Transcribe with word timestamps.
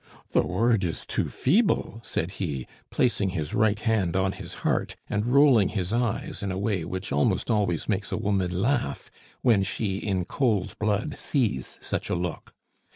"The 0.31 0.41
word 0.41 0.83
is 0.83 1.05
too 1.05 1.29
feeble," 1.29 1.99
said 2.03 2.31
he, 2.31 2.65
placing 2.89 3.29
his 3.37 3.53
right 3.53 3.79
hand 3.79 4.15
on 4.15 4.31
his 4.31 4.55
heart, 4.65 4.95
and 5.07 5.27
rolling 5.27 5.69
his 5.69 5.93
eyes 5.93 6.41
in 6.41 6.51
a 6.51 6.57
way 6.57 6.83
which 6.83 7.11
almost 7.11 7.51
always 7.51 7.87
makes 7.87 8.11
a 8.11 8.17
woman 8.17 8.49
laugh 8.59 9.11
when 9.43 9.61
she, 9.61 9.97
in 9.99 10.25
cold 10.25 10.75
blood, 10.79 11.19
sees 11.19 11.77
such 11.81 12.09
a 12.09 12.15
look. 12.15 12.55